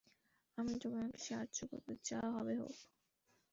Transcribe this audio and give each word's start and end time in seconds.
আমি 0.57 0.73
তোমাকে 0.83 1.17
সাহায্য 1.19 1.59
করব, 1.69 1.87
যা 2.07 2.19
হবে 2.35 2.53
হোক। 2.61 2.75